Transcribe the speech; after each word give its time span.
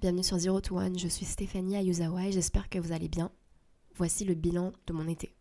bienvenue 0.00 0.24
sur 0.24 0.38
Zero 0.38 0.62
to 0.62 0.78
One, 0.78 0.98
je 0.98 1.08
suis 1.08 1.26
Stéphanie 1.26 1.76
Ayuzawa 1.76 2.28
et 2.28 2.32
j'espère 2.32 2.70
que 2.70 2.78
vous 2.78 2.92
allez 2.92 3.08
bien. 3.08 3.30
Voici 3.96 4.24
le 4.24 4.32
bilan 4.32 4.72
de 4.86 4.94
mon 4.94 5.06
été. 5.06 5.34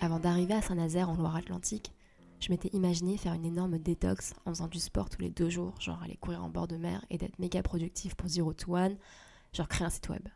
Avant 0.00 0.18
d'arriver 0.18 0.54
à 0.54 0.60
Saint-Nazaire 0.60 1.08
en 1.08 1.14
Loire-Atlantique, 1.14 1.92
je 2.40 2.50
m'étais 2.50 2.70
imaginé 2.72 3.16
faire 3.16 3.34
une 3.34 3.46
énorme 3.46 3.78
détox 3.78 4.34
en 4.44 4.50
faisant 4.50 4.66
du 4.66 4.80
sport 4.80 5.08
tous 5.08 5.22
les 5.22 5.30
deux 5.30 5.48
jours, 5.48 5.80
genre 5.80 6.02
aller 6.02 6.16
courir 6.16 6.42
en 6.42 6.48
bord 6.48 6.66
de 6.66 6.76
mer 6.76 7.04
et 7.10 7.18
d'être 7.18 7.38
méga 7.38 7.62
productif 7.62 8.16
pour 8.16 8.28
Zero 8.28 8.52
to 8.54 8.74
One, 8.74 8.96
genre 9.52 9.68
créer 9.68 9.86
un 9.86 9.90
site 9.90 10.08
web. 10.08 10.26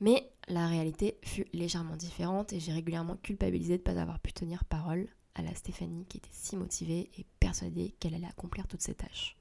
Mais 0.00 0.30
la 0.48 0.66
réalité 0.66 1.16
fut 1.24 1.46
légèrement 1.54 1.96
différente 1.96 2.52
et 2.52 2.60
j'ai 2.60 2.72
régulièrement 2.72 3.16
culpabilisé 3.16 3.78
de 3.78 3.82
ne 3.82 3.94
pas 3.94 3.98
avoir 3.98 4.18
pu 4.18 4.34
tenir 4.34 4.66
parole 4.66 5.08
à 5.34 5.42
la 5.42 5.54
Stéphanie 5.54 6.06
qui 6.06 6.18
était 6.18 6.28
si 6.32 6.56
motivée 6.56 7.10
et 7.18 7.26
persuadée 7.40 7.94
qu'elle 7.98 8.14
allait 8.14 8.26
accomplir 8.26 8.66
toutes 8.66 8.82
ses 8.82 8.94
tâches. 8.94 9.36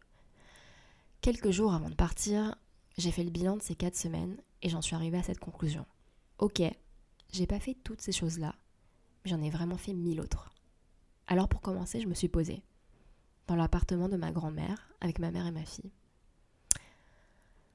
Quelques 1.22 1.52
jours 1.52 1.74
avant 1.74 1.90
de 1.90 1.96
partir, 1.96 2.56
j'ai 2.98 3.12
fait 3.12 3.24
le 3.24 3.30
bilan 3.30 3.58
de 3.58 3.62
ces 3.62 3.76
quatre 3.76 3.96
semaines 3.96 4.38
et 4.62 4.70
j'en 4.70 4.82
suis 4.82 4.96
arrivée 4.96 5.18
à 5.18 5.24
cette 5.24 5.40
conclusion. 5.40 5.86
Ok, 6.40 6.62
j'ai 7.32 7.48
pas 7.48 7.60
fait 7.60 7.76
toutes 7.84 8.02
ces 8.02 8.12
choses-là, 8.12 8.56
mais 9.24 9.32
j'en 9.32 9.42
ai 9.42 9.50
vraiment 9.50 9.78
fait 9.78 9.94
mille 9.94 10.20
autres. 10.20 10.52
Alors 11.28 11.48
pour 11.48 11.62
commencer, 11.62 12.02
je 12.02 12.08
me 12.08 12.14
suis 12.14 12.28
posée 12.28 12.64
dans 13.48 13.56
l'appartement 13.56 14.10
de 14.10 14.18
ma 14.18 14.32
grand-mère 14.32 14.94
avec 15.02 15.20
ma 15.20 15.32
mère 15.32 15.48
et 15.48 15.52
ma 15.52 15.66
fille. 15.66 15.92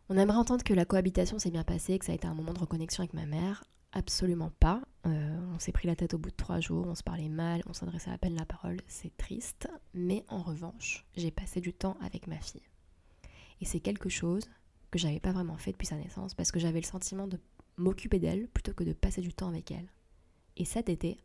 On 0.09 0.17
aimerait 0.17 0.39
entendre 0.39 0.65
que 0.65 0.75
la 0.75 0.87
cohabitation 0.87 1.39
s'est 1.39 1.51
bien 1.51 1.65
passée, 1.65 1.99
que 1.99 2.05
ça 2.07 2.13
a 2.13 2.15
été 2.15 2.27
un 2.27 2.35
moment 2.35 2.55
de 2.55 2.61
reconnexion 2.61 3.03
avec 3.03 3.13
ma 3.13 3.27
mère. 3.27 3.65
Absolument 3.93 4.51
pas. 4.61 4.83
Euh, 5.07 5.39
on 5.55 5.59
s'est 5.59 5.73
pris 5.73 5.89
la 5.89 5.97
tête 5.97 6.15
au 6.15 6.19
bout 6.19 6.31
de 6.31 6.37
trois 6.37 6.61
jours, 6.61 6.87
on 6.87 6.95
se 6.95 7.03
parlait 7.03 7.29
mal, 7.29 7.63
on 7.67 7.73
s'adressait 7.73 8.11
à 8.11 8.19
peine 8.19 8.35
la 8.35 8.45
parole, 8.45 8.81
c'est 8.87 9.17
triste. 9.17 9.69
Mais 9.95 10.25
en 10.29 10.43
revanche, 10.43 11.07
j'ai 11.17 11.31
passé 11.31 11.61
du 11.61 11.73
temps 11.73 11.97
avec 12.03 12.27
ma 12.27 12.39
fille. 12.39 12.69
Et 13.61 13.65
c'est 13.65 13.81
quelque 13.81 14.09
chose 14.09 14.45
que 14.91 14.99
j'avais 14.99 15.21
pas 15.21 15.33
vraiment 15.33 15.57
fait 15.57 15.73
depuis 15.73 15.87
sa 15.87 15.97
naissance 15.97 16.35
parce 16.35 16.53
que 16.53 16.61
j'avais 16.61 16.81
le 16.81 16.87
sentiment 16.87 17.27
de 17.27 17.39
m'occuper 17.77 18.19
d'elle 18.19 18.49
plutôt 18.49 18.73
que 18.73 18.85
de 18.85 18.93
passer 18.93 19.21
du 19.21 19.33
temps 19.33 19.49
avec 19.49 19.71
elle. 19.71 19.89
Et 20.57 20.65
cet 20.65 20.89
été, 20.89 21.19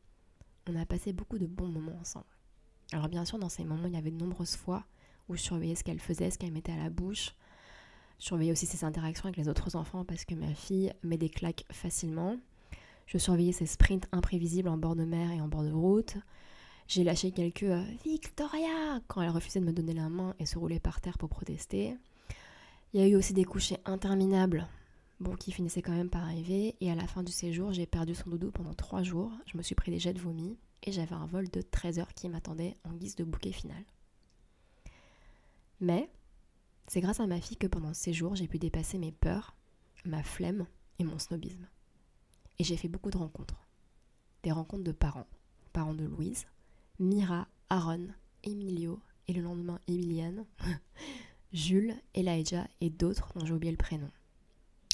on 0.67 0.75
a 0.75 0.85
passé 0.85 1.11
beaucoup 1.13 1.37
de 1.37 1.47
bons 1.47 1.67
moments 1.67 1.97
ensemble. 1.99 2.25
Alors 2.91 3.09
bien 3.09 3.25
sûr, 3.25 3.39
dans 3.39 3.49
ces 3.49 3.65
moments, 3.65 3.87
il 3.87 3.93
y 3.93 3.97
avait 3.97 4.11
de 4.11 4.17
nombreuses 4.17 4.55
fois 4.55 4.85
où 5.27 5.35
je 5.35 5.41
surveillais 5.41 5.75
ce 5.75 5.83
qu'elle 5.83 5.99
faisait, 5.99 6.29
ce 6.31 6.37
qu'elle 6.37 6.51
mettait 6.51 6.71
à 6.71 6.77
la 6.77 6.89
bouche, 6.89 7.35
je 8.19 8.25
surveillais 8.25 8.51
aussi 8.51 8.65
ses 8.65 8.85
interactions 8.85 9.25
avec 9.25 9.37
les 9.37 9.49
autres 9.49 9.75
enfants 9.75 10.05
parce 10.05 10.23
que 10.23 10.35
ma 10.35 10.53
fille 10.53 10.93
met 11.03 11.17
des 11.17 11.29
claques 11.29 11.65
facilement. 11.71 12.37
Je 13.05 13.17
surveillais 13.17 13.51
ses 13.51 13.65
sprints 13.65 14.07
imprévisibles 14.11 14.69
en 14.69 14.77
bord 14.77 14.95
de 14.95 15.05
mer 15.05 15.31
et 15.31 15.41
en 15.41 15.47
bord 15.47 15.63
de 15.63 15.71
route. 15.71 16.17
J'ai 16.87 17.03
lâché 17.03 17.31
quelques 17.31 17.63
euh, 17.63 17.83
Victoria 18.03 18.99
quand 19.07 19.21
elle 19.21 19.29
refusait 19.29 19.59
de 19.59 19.65
me 19.65 19.73
donner 19.73 19.93
la 19.93 20.09
main 20.09 20.35
et 20.39 20.45
se 20.45 20.57
roulait 20.57 20.79
par 20.79 21.01
terre 21.01 21.17
pour 21.17 21.29
protester. 21.29 21.97
Il 22.93 23.01
y 23.01 23.03
a 23.03 23.07
eu 23.07 23.15
aussi 23.15 23.33
des 23.33 23.45
couchers 23.45 23.79
interminables, 23.85 24.67
bon, 25.19 25.35
qui 25.35 25.51
finissaient 25.51 25.81
quand 25.81 25.95
même 25.95 26.09
par 26.09 26.23
arriver. 26.23 26.75
Et 26.81 26.91
à 26.91 26.95
la 26.95 27.07
fin 27.07 27.23
du 27.23 27.31
séjour, 27.31 27.73
j'ai 27.73 27.85
perdu 27.85 28.13
son 28.13 28.29
doudou 28.29 28.51
pendant 28.51 28.73
trois 28.73 29.01
jours. 29.01 29.31
Je 29.45 29.57
me 29.57 29.63
suis 29.63 29.75
pris 29.75 29.91
des 29.91 29.99
jets 29.99 30.13
de 30.13 30.19
vomi 30.19 30.57
et 30.83 30.91
j'avais 30.91 31.15
un 31.15 31.25
vol 31.25 31.49
de 31.49 31.61
13 31.61 31.99
heures 31.99 32.13
qui 32.13 32.29
m'attendait 32.29 32.75
en 32.83 32.93
guise 32.93 33.15
de 33.15 33.23
bouquet 33.23 33.51
final. 33.51 33.83
Mais 35.79 36.09
c'est 36.87 37.01
grâce 37.01 37.19
à 37.19 37.27
ma 37.27 37.41
fille 37.41 37.57
que 37.57 37.67
pendant 37.67 37.93
ces 37.93 38.13
jours, 38.13 38.35
j'ai 38.35 38.47
pu 38.47 38.59
dépasser 38.59 38.97
mes 38.97 39.11
peurs, 39.11 39.55
ma 40.05 40.21
flemme 40.21 40.67
et 40.99 41.03
mon 41.03 41.17
snobisme. 41.17 41.67
Et 42.59 42.63
j'ai 42.63 42.77
fait 42.77 42.87
beaucoup 42.87 43.11
de 43.11 43.17
rencontres. 43.17 43.67
Des 44.43 44.51
rencontres 44.51 44.83
de 44.83 44.91
parents, 44.91 45.27
parents 45.71 45.93
de 45.93 46.05
Louise, 46.05 46.45
Mira, 46.99 47.47
Aaron, 47.69 48.07
Emilio 48.43 48.99
et 49.27 49.33
le 49.33 49.41
lendemain 49.41 49.79
Emiliane, 49.87 50.45
Jules, 51.53 51.95
Elijah 52.13 52.67
et 52.81 52.89
d'autres 52.89 53.31
dont 53.35 53.45
j'ai 53.45 53.53
oublié 53.53 53.71
le 53.71 53.77
prénom. 53.77 54.09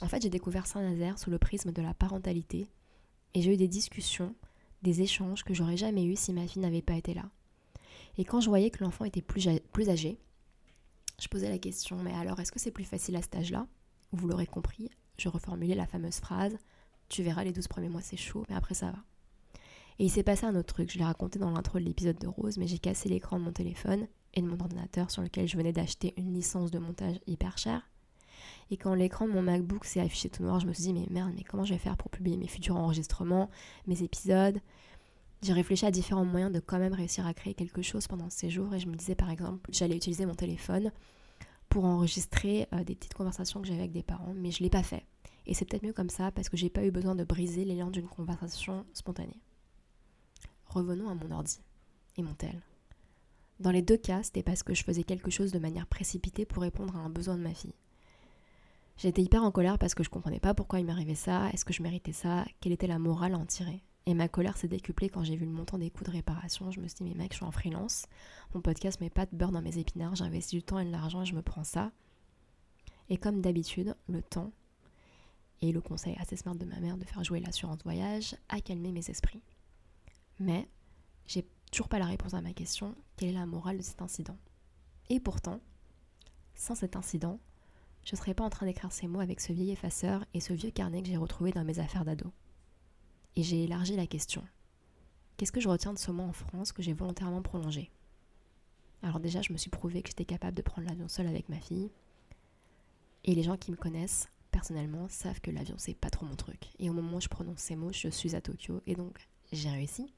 En 0.01 0.07
fait, 0.07 0.21
j'ai 0.21 0.29
découvert 0.29 0.67
Saint-Nazaire 0.67 1.19
sous 1.19 1.29
le 1.29 1.39
prisme 1.39 1.71
de 1.71 1.81
la 1.81 1.93
parentalité 1.93 2.69
et 3.33 3.41
j'ai 3.41 3.53
eu 3.53 3.57
des 3.57 3.67
discussions, 3.67 4.35
des 4.81 5.01
échanges 5.01 5.43
que 5.43 5.53
j'aurais 5.53 5.77
jamais 5.77 6.05
eu 6.05 6.15
si 6.15 6.31
ma 6.31 6.47
fille 6.47 6.61
n'avait 6.61 6.81
pas 6.81 6.95
été 6.95 7.13
là. 7.13 7.29
Et 8.17 8.25
quand 8.25 8.41
je 8.41 8.49
voyais 8.49 8.69
que 8.69 8.83
l'enfant 8.83 9.05
était 9.05 9.21
plus, 9.21 9.47
plus 9.71 9.89
âgé, 9.89 10.17
je 11.21 11.27
posais 11.27 11.49
la 11.49 11.59
question, 11.59 11.97
mais 11.97 12.13
alors 12.13 12.39
est-ce 12.39 12.51
que 12.51 12.59
c'est 12.59 12.71
plus 12.71 12.85
facile 12.85 13.15
à 13.15 13.21
cet 13.21 13.35
âge-là? 13.35 13.67
Vous 14.11 14.27
l'aurez 14.27 14.47
compris, 14.47 14.89
je 15.17 15.29
reformulais 15.29 15.75
la 15.75 15.85
fameuse 15.85 16.19
phrase 16.19 16.57
Tu 17.09 17.23
verras, 17.23 17.43
les 17.43 17.51
12 17.51 17.67
premiers 17.67 17.89
mois 17.89 18.01
c'est 18.01 18.17
chaud, 18.17 18.45
mais 18.49 18.55
après 18.55 18.75
ça 18.75 18.87
va. 18.91 18.99
Et 19.99 20.05
il 20.05 20.09
s'est 20.09 20.23
passé 20.23 20.45
un 20.45 20.55
autre 20.55 20.73
truc, 20.73 20.91
je 20.91 20.97
l'ai 20.97 21.03
raconté 21.03 21.39
dans 21.39 21.51
l'intro 21.51 21.77
de 21.77 21.83
l'épisode 21.83 22.17
de 22.17 22.27
Rose, 22.27 22.57
mais 22.57 22.67
j'ai 22.67 22.79
cassé 22.79 23.09
l'écran 23.09 23.37
de 23.37 23.43
mon 23.43 23.51
téléphone 23.51 24.07
et 24.33 24.41
de 24.41 24.47
mon 24.47 24.59
ordinateur 24.59 25.11
sur 25.11 25.21
lequel 25.21 25.47
je 25.47 25.57
venais 25.57 25.73
d'acheter 25.73 26.13
une 26.17 26.33
licence 26.33 26.71
de 26.71 26.79
montage 26.79 27.19
hyper 27.27 27.57
chère. 27.57 27.81
Et 28.71 28.77
quand 28.77 28.93
l'écran 28.93 29.27
de 29.27 29.33
mon 29.33 29.41
MacBook 29.41 29.83
s'est 29.83 29.99
affiché 29.99 30.29
tout 30.29 30.43
noir, 30.43 30.59
je 30.59 30.67
me 30.67 30.73
suis 30.73 30.83
dit, 30.83 30.93
mais 30.93 31.07
merde, 31.09 31.33
mais 31.35 31.43
comment 31.43 31.65
je 31.65 31.73
vais 31.73 31.79
faire 31.79 31.97
pour 31.97 32.11
publier 32.11 32.37
mes 32.37 32.47
futurs 32.47 32.77
enregistrements, 32.77 33.49
mes 33.87 34.03
épisodes? 34.03 34.59
J'ai 35.41 35.53
réfléchi 35.53 35.85
à 35.85 35.91
différents 35.91 36.25
moyens 36.25 36.51
de 36.51 36.59
quand 36.59 36.79
même 36.79 36.93
réussir 36.93 37.25
à 37.25 37.33
créer 37.33 37.53
quelque 37.53 37.81
chose 37.81 38.07
pendant 38.07 38.29
ces 38.29 38.49
jours 38.49 38.73
et 38.75 38.79
je 38.79 38.87
me 38.87 38.95
disais 38.95 39.15
par 39.15 39.31
exemple, 39.31 39.69
j'allais 39.71 39.95
utiliser 39.95 40.25
mon 40.25 40.35
téléphone 40.35 40.91
pour 41.69 41.85
enregistrer 41.85 42.67
euh, 42.73 42.83
des 42.83 42.95
petites 42.95 43.13
conversations 43.13 43.61
que 43.61 43.67
j'avais 43.67 43.79
avec 43.79 43.91
des 43.91 44.03
parents, 44.03 44.33
mais 44.35 44.51
je 44.51 44.61
ne 44.61 44.65
l'ai 44.65 44.69
pas 44.69 44.83
fait. 44.83 45.05
Et 45.49 45.55
c'est 45.55 45.65
peut-être 45.65 45.83
mieux 45.83 45.93
comme 45.93 46.11
ça 46.11 46.31
parce 46.31 46.47
que 46.47 46.57
j'ai 46.57 46.69
pas 46.69 46.85
eu 46.85 46.91
besoin 46.91 47.15
de 47.15 47.23
briser 47.23 47.65
l'élan 47.65 47.89
d'une 47.89 48.07
conversation 48.07 48.85
spontanée. 48.93 49.41
Revenons 50.67 51.09
à 51.09 51.15
mon 51.15 51.31
ordi 51.31 51.59
et 52.17 52.21
mon 52.21 52.35
tel. 52.35 52.61
Dans 53.59 53.71
les 53.71 53.81
deux 53.81 53.97
cas, 53.97 54.21
c'était 54.21 54.43
parce 54.43 54.61
que 54.61 54.75
je 54.75 54.83
faisais 54.83 55.01
quelque 55.01 55.31
chose 55.31 55.51
de 55.51 55.57
manière 55.57 55.87
précipitée 55.87 56.45
pour 56.45 56.61
répondre 56.61 56.95
à 56.95 56.99
un 56.99 57.09
besoin 57.09 57.35
de 57.35 57.41
ma 57.41 57.55
fille. 57.55 57.73
J'étais 58.97 59.23
hyper 59.23 59.43
en 59.43 59.49
colère 59.49 59.79
parce 59.79 59.95
que 59.95 60.03
je 60.03 60.11
comprenais 60.11 60.39
pas 60.39 60.53
pourquoi 60.53 60.81
il 60.81 60.85
m'arrivait 60.85 61.15
ça, 61.15 61.49
est-ce 61.49 61.65
que 61.65 61.73
je 61.73 61.81
méritais 61.81 62.13
ça, 62.13 62.45
quelle 62.61 62.73
était 62.73 62.85
la 62.85 62.99
morale 62.99 63.33
à 63.33 63.39
en 63.39 63.47
tirer. 63.47 63.81
Et 64.05 64.13
ma 64.13 64.27
colère 64.27 64.55
s'est 64.55 64.67
décuplée 64.67 65.09
quand 65.09 65.23
j'ai 65.23 65.35
vu 65.35 65.45
le 65.45 65.51
montant 65.51 65.79
des 65.79 65.89
coûts 65.89 66.03
de 66.03 66.11
réparation. 66.11 66.69
Je 66.69 66.79
me 66.79 66.87
suis 66.87 66.97
dit, 66.97 67.09
mais 67.09 67.15
mec, 67.15 67.31
je 67.31 67.37
suis 67.37 67.45
en 67.45 67.51
freelance. 67.51 68.05
Mon 68.53 68.61
podcast 68.61 69.01
met 69.01 69.09
pas 69.09 69.25
de 69.25 69.35
beurre 69.35 69.51
dans 69.51 69.63
mes 69.63 69.79
épinards. 69.79 70.15
J'investis 70.15 70.59
du 70.59 70.61
temps 70.61 70.77
et 70.77 70.85
de 70.85 70.91
l'argent 70.91 71.23
et 71.23 71.25
je 71.25 71.33
me 71.33 71.41
prends 71.41 71.63
ça. 71.63 71.91
Et 73.09 73.17
comme 73.17 73.41
d'habitude, 73.41 73.95
le 74.07 74.21
temps 74.21 74.51
et 75.61 75.71
le 75.71 75.81
conseil 75.81 76.15
assez 76.19 76.35
smart 76.35 76.55
de 76.55 76.65
ma 76.65 76.79
mère 76.79 76.97
de 76.97 77.05
faire 77.05 77.23
jouer 77.23 77.39
l'assurance 77.39 77.83
voyage 77.83 78.35
a 78.49 78.61
calmé 78.61 78.91
mes 78.91 79.09
esprits. 79.09 79.41
Mais 80.39 80.67
j'ai 81.27 81.45
toujours 81.71 81.89
pas 81.89 81.99
la 81.99 82.05
réponse 82.05 82.33
à 82.33 82.41
ma 82.41 82.53
question 82.53 82.95
quelle 83.17 83.29
est 83.29 83.33
la 83.33 83.45
morale 83.45 83.77
de 83.77 83.83
cet 83.83 84.01
incident? 84.01 84.37
Et 85.09 85.19
pourtant, 85.19 85.59
sans 86.55 86.75
cet 86.75 86.95
incident, 86.95 87.39
je 88.05 88.15
serais 88.15 88.33
pas 88.33 88.45
en 88.45 88.49
train 88.49 88.65
d'écrire 88.65 88.91
ces 88.91 89.07
mots 89.07 89.19
avec 89.19 89.41
ce 89.41 89.51
vieil 89.51 89.71
effaceur 89.71 90.25
et 90.33 90.39
ce 90.39 90.53
vieux 90.53 90.71
carnet 90.71 91.01
que 91.01 91.07
j'ai 91.09 91.17
retrouvé 91.17 91.51
dans 91.51 91.65
mes 91.65 91.79
affaires 91.79 92.05
d'ado 92.05 92.31
et 93.35 93.43
j'ai 93.43 93.63
élargi 93.63 93.95
la 93.95 94.07
question. 94.07 94.43
Qu'est-ce 95.37 95.51
que 95.51 95.61
je 95.61 95.69
retiens 95.69 95.93
de 95.93 95.99
ce 95.99 96.11
mois 96.11 96.25
en 96.25 96.33
France 96.33 96.73
que 96.73 96.81
j'ai 96.81 96.93
volontairement 96.93 97.41
prolongé? 97.41 97.89
Alors 99.01 99.21
déjà, 99.21 99.41
je 99.41 99.53
me 99.53 99.57
suis 99.57 99.69
prouvé 99.69 100.01
que 100.01 100.09
j'étais 100.09 100.25
capable 100.25 100.57
de 100.57 100.61
prendre 100.61 100.87
l'avion 100.87 101.07
seule 101.07 101.27
avec 101.27 101.47
ma 101.47 101.59
fille. 101.59 101.89
Et 103.23 103.33
les 103.33 103.43
gens 103.43 103.55
qui 103.55 103.71
me 103.71 103.77
connaissent 103.77 104.27
personnellement 104.59 105.07
savent 105.07 105.39
que 105.39 105.51
l'avion 105.51 105.75
c'est 105.77 105.93
pas 105.93 106.09
trop 106.09 106.25
mon 106.25 106.35
truc. 106.35 106.67
Et 106.79 106.89
au 106.89 106.93
moment 106.93 107.17
où 107.17 107.21
je 107.21 107.29
prononce 107.29 107.59
ces 107.59 107.77
mots, 107.77 107.93
je 107.93 108.09
suis 108.09 108.35
à 108.35 108.41
Tokyo 108.41 108.81
et 108.87 108.93
donc 108.93 109.17
j'ai 109.53 109.69
réussi. 109.69 110.13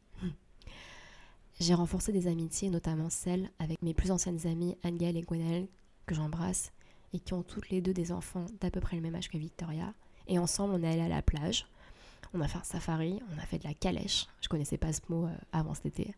J'ai 1.59 1.75
renforcé 1.75 2.11
des 2.11 2.25
amitiés, 2.25 2.71
notamment 2.71 3.11
celles 3.11 3.51
avec 3.59 3.79
mes 3.83 3.93
plus 3.93 4.09
anciennes 4.09 4.47
amies 4.47 4.75
Angel 4.83 5.15
et 5.15 5.21
Gwenelle, 5.21 5.67
que 6.07 6.15
j'embrasse, 6.15 6.71
et 7.13 7.19
qui 7.19 7.35
ont 7.35 7.43
toutes 7.43 7.69
les 7.69 7.81
deux 7.81 7.93
des 7.93 8.11
enfants 8.11 8.47
d'à 8.61 8.71
peu 8.71 8.79
près 8.79 8.95
le 8.95 9.03
même 9.03 9.13
âge 9.13 9.29
que 9.29 9.37
Victoria. 9.37 9.93
Et 10.27 10.39
ensemble, 10.39 10.73
on 10.73 10.81
est 10.81 10.91
allé 10.91 11.01
à 11.01 11.07
la 11.07 11.21
plage. 11.21 11.67
On 12.33 12.41
a 12.41 12.47
fait 12.47 12.57
un 12.57 12.63
safari, 12.63 13.19
on 13.31 13.37
a 13.37 13.45
fait 13.45 13.59
de 13.59 13.67
la 13.67 13.75
calèche. 13.75 14.25
Je 14.41 14.49
connaissais 14.49 14.79
pas 14.79 14.91
ce 14.91 15.01
mot 15.09 15.27
euh, 15.27 15.35
avant 15.51 15.75
cet 15.75 15.85
été. 15.85 16.15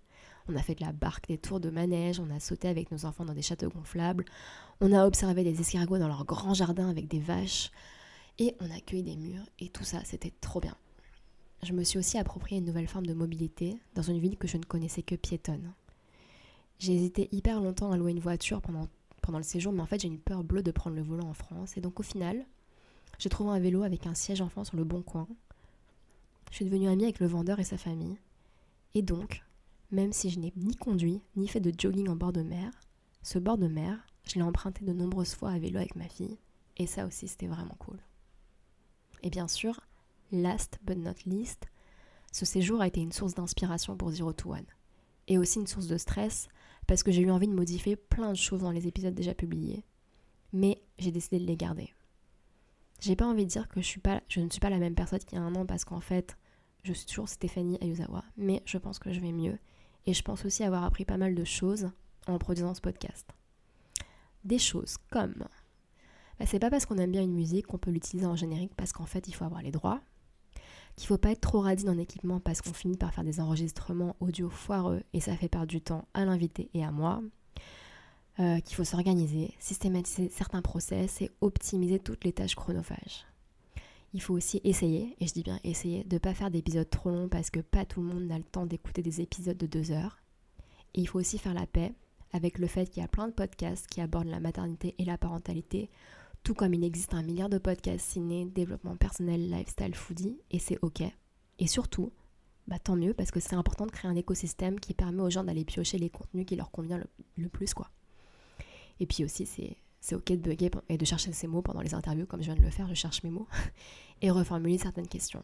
On 0.47 0.55
a 0.55 0.61
fait 0.61 0.75
de 0.75 0.85
la 0.85 0.93
barque, 0.93 1.27
des 1.27 1.37
tours 1.37 1.59
de 1.59 1.69
manège, 1.69 2.21
on 2.21 2.33
a 2.33 2.39
sauté 2.39 2.69
avec 2.69 2.89
nos 2.91 3.03
enfants 3.03 3.25
dans 3.25 3.33
des 3.33 3.41
châteaux 3.41 3.69
gonflables. 3.69 4.23
On 4.79 4.93
a 4.93 5.05
observé 5.05 5.43
des 5.43 5.59
escargots 5.59 5.97
dans 5.97 6.07
leur 6.07 6.23
grand 6.23 6.53
jardin 6.53 6.89
avec 6.89 7.09
des 7.09 7.19
vaches. 7.19 7.69
Et 8.39 8.55
on 8.59 8.69
a 8.71 8.79
cueilli 8.79 9.03
des 9.03 9.15
murs. 9.15 9.45
Et 9.59 9.69
tout 9.69 9.83
ça, 9.83 10.03
c'était 10.03 10.33
trop 10.41 10.59
bien. 10.59 10.75
Je 11.63 11.73
me 11.73 11.83
suis 11.83 11.99
aussi 11.99 12.17
approprié 12.17 12.59
une 12.59 12.65
nouvelle 12.65 12.87
forme 12.87 13.05
de 13.05 13.13
mobilité 13.13 13.77
dans 13.95 14.01
une 14.01 14.19
ville 14.19 14.37
que 14.37 14.47
je 14.47 14.57
ne 14.57 14.63
connaissais 14.63 15.03
que 15.03 15.15
piétonne. 15.15 15.73
J'ai 16.79 16.93
hésité 16.93 17.29
hyper 17.31 17.61
longtemps 17.61 17.91
à 17.91 17.97
louer 17.97 18.11
une 18.11 18.19
voiture 18.19 18.61
pendant, 18.61 18.87
pendant 19.21 19.37
le 19.37 19.43
séjour, 19.43 19.71
mais 19.71 19.81
en 19.81 19.85
fait 19.85 20.01
j'ai 20.01 20.09
une 20.09 20.19
peur 20.19 20.43
bleue 20.43 20.63
de 20.63 20.71
prendre 20.71 20.97
le 20.97 21.03
volant 21.03 21.29
en 21.29 21.33
France. 21.33 21.77
Et 21.77 21.81
donc 21.81 21.99
au 21.99 22.03
final, 22.03 22.45
j'ai 23.19 23.29
trouvé 23.29 23.51
un 23.51 23.59
vélo 23.59 23.83
avec 23.83 24.07
un 24.07 24.13
siège 24.13 24.41
enfant 24.41 24.65
sur 24.65 24.75
le 24.75 24.83
bon 24.83 25.01
coin 25.01 25.27
je 26.53 26.57
suis 26.57 26.65
devenue 26.65 26.87
amie 26.87 27.05
avec 27.05 27.19
le 27.19 27.25
vendeur 27.25 27.59
et 27.59 27.63
sa 27.63 27.79
famille. 27.79 28.15
Et 28.93 29.01
donc, 29.01 29.41
même 29.89 30.13
si 30.13 30.29
je 30.29 30.39
n'ai 30.39 30.53
ni 30.55 30.75
conduit, 30.75 31.19
ni 31.35 31.47
fait 31.47 31.59
de 31.59 31.73
jogging 31.75 32.07
en 32.09 32.15
bord 32.15 32.31
de 32.31 32.43
mer, 32.43 32.69
ce 33.23 33.39
bord 33.39 33.57
de 33.57 33.65
mer, 33.65 33.97
je 34.27 34.35
l'ai 34.35 34.43
emprunté 34.43 34.85
de 34.85 34.93
nombreuses 34.93 35.33
fois 35.33 35.49
à 35.49 35.57
vélo 35.57 35.77
avec 35.77 35.95
ma 35.95 36.07
fille, 36.07 36.37
et 36.77 36.85
ça 36.85 37.07
aussi 37.07 37.27
c'était 37.27 37.47
vraiment 37.47 37.75
cool. 37.79 37.97
Et 39.23 39.29
bien 39.29 39.47
sûr, 39.47 39.79
last 40.31 40.79
but 40.83 40.97
not 40.97 41.15
least, 41.25 41.65
ce 42.31 42.45
séjour 42.45 42.81
a 42.81 42.87
été 42.87 43.01
une 43.01 43.11
source 43.11 43.35
d'inspiration 43.35 43.95
pour 43.95 44.11
Zero 44.11 44.33
to 44.33 44.53
One, 44.53 44.65
et 45.27 45.37
aussi 45.37 45.59
une 45.59 45.67
source 45.67 45.87
de 45.87 45.97
stress 45.97 46.49
parce 46.87 47.03
que 47.03 47.11
j'ai 47.11 47.21
eu 47.21 47.31
envie 47.31 47.47
de 47.47 47.53
modifier 47.53 47.95
plein 47.95 48.31
de 48.31 48.37
choses 48.37 48.61
dans 48.61 48.71
les 48.71 48.87
épisodes 48.87 49.13
déjà 49.13 49.33
publiés, 49.33 49.85
mais 50.51 50.81
j'ai 50.99 51.11
décidé 51.11 51.39
de 51.39 51.45
les 51.45 51.55
garder. 51.55 51.93
J'ai 52.99 53.15
pas 53.15 53.25
envie 53.25 53.45
de 53.45 53.49
dire 53.49 53.67
que 53.69 53.81
je, 53.81 54.39
ne 54.39 54.49
suis 54.49 54.59
pas 54.59 54.69
la 54.69 54.79
même 54.79 54.95
personne 54.95 55.19
qu'il 55.19 55.37
y 55.37 55.41
a 55.41 55.43
un 55.43 55.55
an 55.55 55.65
parce 55.65 55.85
qu'en 55.85 56.01
fait, 56.01 56.37
je 56.83 56.93
suis 56.93 57.05
toujours 57.05 57.29
Stéphanie 57.29 57.77
Ayuzawa, 57.81 58.23
mais 58.35 58.61
je 58.65 58.77
pense 58.77 58.99
que 58.99 59.11
je 59.11 59.19
vais 59.19 59.31
mieux 59.31 59.57
et 60.05 60.13
je 60.13 60.21
pense 60.21 60.43
aussi 60.45 60.63
avoir 60.63 60.83
appris 60.83 61.05
pas 61.05 61.17
mal 61.17 61.35
de 61.35 61.43
choses 61.45 61.89
en 62.27 62.37
produisant 62.37 62.73
ce 62.73 62.81
podcast. 62.81 63.27
Des 64.43 64.59
choses 64.59 64.97
comme 65.09 65.45
bah, 66.39 66.45
c'est 66.47 66.59
pas 66.59 66.69
parce 66.69 66.85
qu'on 66.85 66.97
aime 66.97 67.11
bien 67.11 67.23
une 67.23 67.33
musique 67.33 67.67
qu'on 67.67 67.77
peut 67.77 67.91
l'utiliser 67.91 68.25
en 68.25 68.35
générique 68.35 68.73
parce 68.75 68.91
qu'en 68.91 69.05
fait 69.05 69.27
il 69.27 69.33
faut 69.33 69.45
avoir 69.45 69.61
les 69.61 69.71
droits, 69.71 70.01
qu'il 70.95 71.07
faut 71.07 71.17
pas 71.17 71.31
être 71.31 71.41
trop 71.41 71.61
radine 71.61 71.89
en 71.89 71.97
équipement 71.97 72.39
parce 72.39 72.61
qu'on 72.61 72.73
finit 72.73 72.97
par 72.97 73.13
faire 73.13 73.23
des 73.23 73.39
enregistrements 73.39 74.15
audio 74.19 74.49
foireux 74.49 75.03
et 75.13 75.19
ça 75.19 75.35
fait 75.35 75.49
perdre 75.49 75.67
du 75.67 75.81
temps 75.81 76.07
à 76.13 76.25
l'invité 76.25 76.69
et 76.73 76.83
à 76.83 76.91
moi, 76.91 77.21
euh, 78.39 78.59
qu'il 78.59 78.75
faut 78.75 78.83
s'organiser, 78.83 79.53
systématiser 79.59 80.29
certains 80.29 80.61
process 80.61 81.21
et 81.21 81.31
optimiser 81.41 81.99
toutes 81.99 82.23
les 82.23 82.33
tâches 82.33 82.55
chronophages. 82.55 83.25
Il 84.13 84.21
faut 84.21 84.35
aussi 84.35 84.61
essayer, 84.63 85.15
et 85.19 85.27
je 85.27 85.33
dis 85.33 85.41
bien 85.41 85.59
essayer, 85.63 86.03
de 86.03 86.15
ne 86.15 86.19
pas 86.19 86.35
faire 86.35 86.51
d'épisodes 86.51 86.89
trop 86.89 87.09
longs 87.09 87.29
parce 87.29 87.49
que 87.49 87.59
pas 87.59 87.85
tout 87.85 88.01
le 88.01 88.07
monde 88.07 88.27
n'a 88.27 88.37
le 88.37 88.43
temps 88.43 88.67
d'écouter 88.67 89.01
des 89.01 89.21
épisodes 89.21 89.57
de 89.57 89.65
deux 89.65 89.91
heures. 89.91 90.19
Et 90.93 91.01
il 91.01 91.07
faut 91.07 91.19
aussi 91.19 91.39
faire 91.39 91.55
la 91.55 91.65
paix 91.65 91.93
avec 92.31 92.59
le 92.59 92.67
fait 92.67 92.89
qu'il 92.89 93.01
y 93.01 93.05
a 93.05 93.07
plein 93.07 93.27
de 93.27 93.33
podcasts 93.33 93.87
qui 93.87 94.01
abordent 94.01 94.27
la 94.27 94.39
maternité 94.39 94.93
et 94.99 95.05
la 95.05 95.17
parentalité 95.17 95.89
tout 96.43 96.53
comme 96.53 96.73
il 96.73 96.83
existe 96.83 97.13
un 97.13 97.23
milliard 97.23 97.49
de 97.49 97.57
podcasts 97.57 98.11
ciné, 98.11 98.45
développement 98.45 98.95
personnel, 98.95 99.49
lifestyle, 99.49 99.95
foodie, 99.95 100.37
et 100.51 100.59
c'est 100.59 100.77
ok. 100.81 101.03
Et 101.59 101.67
surtout, 101.67 102.11
bah 102.67 102.79
tant 102.79 102.95
mieux 102.95 103.13
parce 103.13 103.31
que 103.31 103.39
c'est 103.39 103.55
important 103.55 103.85
de 103.85 103.91
créer 103.91 104.09
un 104.09 104.15
écosystème 104.15 104.79
qui 104.79 104.93
permet 104.93 105.21
aux 105.21 105.29
gens 105.29 105.43
d'aller 105.43 105.65
piocher 105.65 105.97
les 105.97 106.09
contenus 106.09 106.45
qui 106.45 106.55
leur 106.55 106.71
convient 106.71 107.01
le, 107.35 107.49
plus 107.49 107.73
quoi. 107.73 107.89
Et 108.99 109.05
puis 109.05 109.23
aussi 109.23 109.45
c'est 109.45 109.77
c'est 109.99 110.15
ok 110.15 110.31
de 110.31 110.35
bugger 110.35 110.69
et 110.89 110.97
de 110.97 111.05
chercher 111.05 111.31
ses 111.31 111.47
mots 111.47 111.61
pendant 111.61 111.81
les 111.81 111.93
interviews 111.93 112.25
comme 112.25 112.41
je 112.41 112.45
viens 112.45 112.55
de 112.55 112.61
le 112.61 112.69
faire, 112.69 112.87
je 112.89 112.93
cherche 112.93 113.23
mes 113.23 113.29
mots 113.29 113.47
et 114.21 114.31
reformuler 114.31 114.77
certaines 114.77 115.07
questions. 115.07 115.43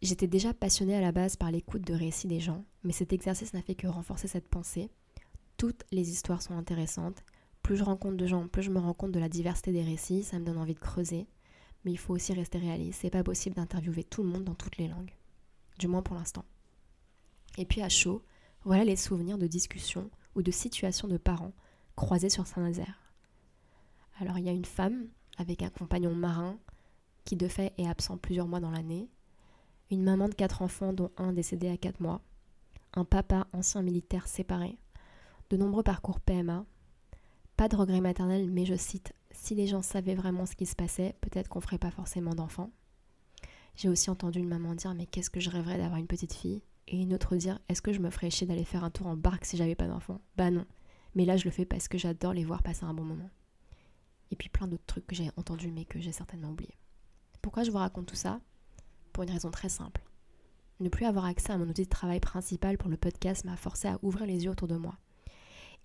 J'étais 0.00 0.26
déjà 0.26 0.52
passionnée 0.52 0.96
à 0.96 1.00
la 1.00 1.12
base 1.12 1.36
par 1.36 1.50
l'écoute 1.50 1.86
de 1.86 1.94
récits 1.94 2.26
des 2.26 2.40
gens, 2.40 2.64
mais 2.84 2.92
cet 2.92 3.12
exercice 3.12 3.54
n'a 3.54 3.62
fait 3.62 3.74
que 3.74 3.86
renforcer 3.86 4.28
cette 4.28 4.48
pensée. 4.48 4.90
Toutes 5.56 5.84
les 5.92 6.10
histoires 6.10 6.42
sont 6.42 6.56
intéressantes 6.56 7.22
plus 7.64 7.76
je 7.78 7.82
rencontre 7.82 8.18
de 8.18 8.26
gens, 8.26 8.46
plus 8.46 8.62
je 8.62 8.70
me 8.70 8.78
rends 8.78 8.92
compte 8.92 9.10
de 9.10 9.18
la 9.18 9.30
diversité 9.30 9.72
des 9.72 9.82
récits, 9.82 10.22
ça 10.22 10.38
me 10.38 10.44
donne 10.44 10.58
envie 10.58 10.74
de 10.74 10.78
creuser. 10.78 11.26
Mais 11.84 11.92
il 11.92 11.98
faut 11.98 12.12
aussi 12.12 12.34
rester 12.34 12.58
réaliste. 12.58 13.00
C'est 13.00 13.10
pas 13.10 13.24
possible 13.24 13.56
d'interviewer 13.56 14.04
tout 14.04 14.22
le 14.22 14.28
monde 14.28 14.44
dans 14.44 14.54
toutes 14.54 14.76
les 14.76 14.86
langues. 14.86 15.14
Du 15.78 15.88
moins 15.88 16.02
pour 16.02 16.14
l'instant. 16.14 16.44
Et 17.56 17.64
puis 17.64 17.80
à 17.80 17.88
chaud, 17.88 18.22
voilà 18.64 18.84
les 18.84 18.96
souvenirs 18.96 19.38
de 19.38 19.46
discussions 19.46 20.10
ou 20.34 20.42
de 20.42 20.50
situations 20.50 21.08
de 21.08 21.16
parents 21.16 21.52
croisés 21.96 22.28
sur 22.28 22.46
Saint-Nazaire. 22.46 23.00
Alors 24.20 24.38
il 24.38 24.44
y 24.44 24.50
a 24.50 24.52
une 24.52 24.66
femme 24.66 25.08
avec 25.38 25.62
un 25.62 25.70
compagnon 25.70 26.14
marin 26.14 26.58
qui 27.24 27.34
de 27.34 27.48
fait 27.48 27.72
est 27.78 27.88
absent 27.88 28.18
plusieurs 28.18 28.46
mois 28.46 28.60
dans 28.60 28.70
l'année, 28.70 29.08
une 29.90 30.04
maman 30.04 30.28
de 30.28 30.34
quatre 30.34 30.60
enfants 30.60 30.92
dont 30.92 31.10
un 31.16 31.32
décédé 31.32 31.68
à 31.70 31.78
quatre 31.78 32.00
mois, 32.00 32.20
un 32.92 33.06
papa 33.06 33.46
ancien 33.54 33.80
militaire 33.80 34.28
séparé, 34.28 34.76
de 35.48 35.56
nombreux 35.56 35.82
parcours 35.82 36.20
PMA, 36.20 36.66
pas 37.56 37.68
de 37.68 37.76
regret 37.76 38.00
maternel, 38.00 38.50
mais 38.50 38.64
je 38.64 38.74
cite 38.74 39.12
Si 39.30 39.54
les 39.54 39.66
gens 39.66 39.82
savaient 39.82 40.14
vraiment 40.14 40.46
ce 40.46 40.56
qui 40.56 40.66
se 40.66 40.74
passait, 40.74 41.14
peut-être 41.20 41.48
qu'on 41.48 41.60
ferait 41.60 41.78
pas 41.78 41.90
forcément 41.90 42.34
d'enfants. 42.34 42.70
J'ai 43.76 43.88
aussi 43.88 44.10
entendu 44.10 44.40
une 44.40 44.48
maman 44.48 44.74
dire 44.74 44.94
Mais 44.94 45.06
qu'est-ce 45.06 45.30
que 45.30 45.40
je 45.40 45.50
rêverais 45.50 45.78
d'avoir 45.78 45.98
une 45.98 46.06
petite 46.06 46.34
fille? 46.34 46.62
Et 46.88 47.00
une 47.00 47.14
autre 47.14 47.36
dire 47.36 47.60
Est-ce 47.68 47.82
que 47.82 47.92
je 47.92 48.00
me 48.00 48.10
ferais 48.10 48.30
chier 48.30 48.46
d'aller 48.46 48.64
faire 48.64 48.84
un 48.84 48.90
tour 48.90 49.06
en 49.06 49.16
barque 49.16 49.44
si 49.44 49.56
j'avais 49.56 49.74
pas 49.74 49.86
d'enfant 49.86 50.20
Bah 50.36 50.50
non. 50.50 50.66
Mais 51.14 51.24
là, 51.24 51.36
je 51.36 51.44
le 51.44 51.50
fais 51.50 51.64
parce 51.64 51.86
que 51.86 51.98
j'adore 51.98 52.32
les 52.32 52.44
voir 52.44 52.62
passer 52.62 52.84
un 52.84 52.94
bon 52.94 53.04
moment. 53.04 53.30
Et 54.30 54.36
puis 54.36 54.48
plein 54.48 54.66
d'autres 54.66 54.86
trucs 54.86 55.06
que 55.06 55.14
j'ai 55.14 55.30
entendus 55.36 55.70
mais 55.70 55.84
que 55.84 56.00
j'ai 56.00 56.12
certainement 56.12 56.50
oubliés. 56.50 56.76
Pourquoi 57.40 57.62
je 57.62 57.70
vous 57.70 57.78
raconte 57.78 58.06
tout 58.06 58.16
ça? 58.16 58.40
Pour 59.12 59.22
une 59.22 59.30
raison 59.30 59.50
très 59.50 59.68
simple. 59.68 60.02
Ne 60.80 60.88
plus 60.88 61.06
avoir 61.06 61.26
accès 61.26 61.52
à 61.52 61.58
mon 61.58 61.68
outil 61.68 61.84
de 61.84 61.88
travail 61.88 62.18
principal 62.18 62.78
pour 62.78 62.90
le 62.90 62.96
podcast 62.96 63.44
m'a 63.44 63.56
forcé 63.56 63.86
à 63.86 63.98
ouvrir 64.02 64.26
les 64.26 64.44
yeux 64.44 64.50
autour 64.50 64.66
de 64.66 64.76
moi. 64.76 64.98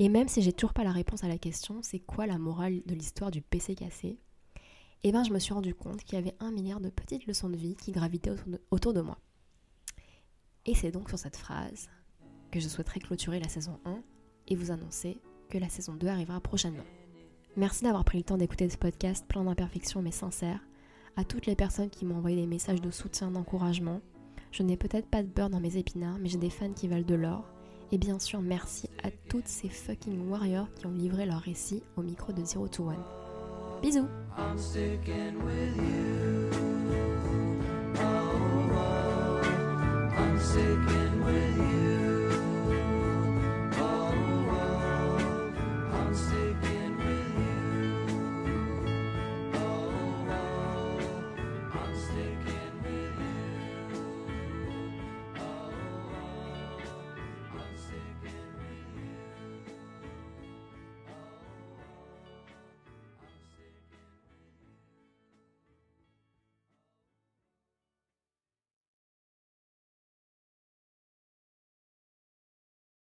Et 0.02 0.08
même 0.08 0.30
si 0.30 0.42
j'ai 0.42 0.54
toujours 0.54 0.74
pas 0.74 0.86
la 0.86 0.94
réponse 0.94 1.26
à 1.26 1.28
la 1.28 1.38
question, 1.38 1.82
c'est 1.84 2.00
quoi 2.00 2.26
la 2.26 2.38
morale 2.38 2.82
de 2.86 2.96
l'histoire 2.96 3.32
du 3.32 3.42
PC 3.42 3.76
cassé? 3.76 4.18
Eh 5.04 5.12
bien, 5.12 5.26
je 5.26 5.32
me 5.32 5.40
suis 5.40 5.54
rendu 5.54 5.76
compte 5.76 6.04
qu'il 6.06 6.16
y 6.16 6.22
avait 6.22 6.36
un 6.40 6.52
milliard 6.52 6.80
de 6.80 6.90
petites 6.90 7.26
leçons 7.28 7.50
de 7.50 7.58
vie 7.58 7.76
qui 7.76 7.92
gravitaient 7.92 8.32
autour 8.72 8.94
de, 8.94 9.02
moi. 9.02 9.18
Et 10.66 10.74
c'est 10.74 10.92
donc 10.92 11.10
sur 11.10 11.20
cette 11.20 11.36
phrase 11.36 11.90
que 12.50 12.62
je 12.62 12.70
souhaiterais 12.70 13.02
clôturer 13.02 13.40
la 13.42 13.50
saison 13.50 13.78
1 13.84 14.02
et 14.48 14.56
vous 14.56 14.72
annoncer 14.72 15.20
que 15.50 15.58
la 15.58 15.70
saison 15.70 15.94
2 15.96 16.08
arrivera 16.08 16.40
prochainement. 16.40 16.84
Merci 17.58 17.84
d'avoir 17.84 18.06
pris 18.06 18.20
le 18.20 18.24
temps 18.24 18.38
d'écouter 18.38 18.70
ce 18.70 18.78
podcast 18.78 19.26
plein 19.28 19.44
d'imperfections 19.44 20.02
mais 20.02 20.12
sincères. 20.12 20.64
À 21.18 21.26
toutes 21.26 21.46
les 21.46 21.56
personnes 21.56 21.90
qui 21.90 22.06
m'ont 22.06 22.18
envoyé 22.18 22.38
des 22.38 22.48
messages 22.48 22.82
de 22.82 22.92
soutien, 22.92 23.32
d'encouragement. 23.32 24.02
Je 24.52 24.64
n'ai 24.64 24.78
peut-être 24.78 25.08
pas 25.08 25.24
de 25.24 25.28
beurre 25.28 25.50
dans 25.50 25.60
mes 25.60 25.76
épinards, 25.78 26.20
mais 26.20 26.30
j'ai 26.30 26.38
des 26.38 26.50
fans 26.50 26.74
qui 26.74 26.88
valent 26.88 27.06
de 27.06 27.16
l'or 27.16 27.46
et 27.92 27.98
bien 27.98 28.20
sûr, 28.20 28.42
merci 28.42 28.90
à 29.04 29.10
toutes 29.30 29.48
ces 29.48 29.70
fucking 29.70 30.30
warriors 30.30 30.68
qui 30.76 30.86
ont 30.86 30.92
livré 30.92 31.26
leur 31.26 31.40
récit 31.40 31.82
au 31.98 32.02
micro 32.02 32.32
de 32.32 32.44
Zero 32.44 32.68
to 32.68 32.84
One. 32.84 33.04
Bisous 33.82 34.08